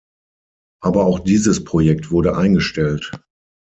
Aber 0.81 1.05
auch 1.05 1.19
dieses 1.19 1.63
Projekt 1.63 2.09
wurde 2.09 2.35
eingestellt. 2.35 3.11